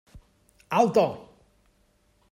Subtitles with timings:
[0.79, 1.05] Alto!